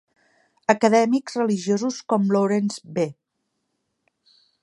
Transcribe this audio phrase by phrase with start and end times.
[0.73, 3.05] Acadèmics religiosos com Laurence B.